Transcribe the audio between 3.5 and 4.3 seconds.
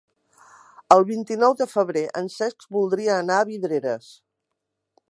Vidreres.